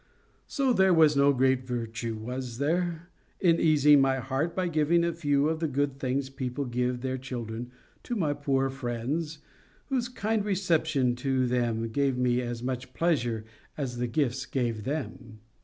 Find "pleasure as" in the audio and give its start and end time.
12.95-13.99